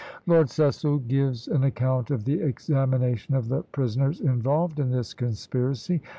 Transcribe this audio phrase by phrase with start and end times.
[0.25, 6.01] Lord Cecil gives an account of the examination of the prisoners involved in this conspiracy.